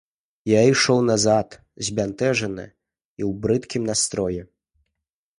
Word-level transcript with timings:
Я 0.51 0.61
ішоў 0.69 0.99
назад 1.09 1.57
збянтэжаны 1.89 2.65
і 2.67 3.21
ў 3.27 3.29
брыдкім 3.43 3.83
настроі. 3.91 4.41